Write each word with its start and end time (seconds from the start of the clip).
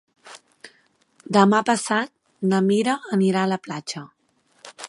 Demà 1.37 1.59
passat 1.69 2.13
na 2.53 2.65
Mira 2.71 2.99
anirà 3.19 3.45
a 3.47 3.55
la 3.55 3.63
platja. 3.69 4.07